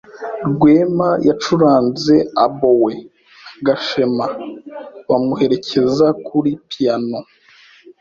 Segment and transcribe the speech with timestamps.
[0.49, 2.15] Rwema yacuranze
[2.45, 3.07] oboe na
[3.65, 4.25] Gashema
[5.09, 7.19] bamuherekeza kuri piyano.